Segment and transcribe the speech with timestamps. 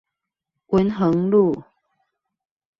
[0.69, 1.63] 文橫路